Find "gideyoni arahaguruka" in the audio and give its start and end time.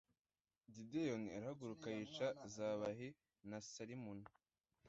0.73-1.87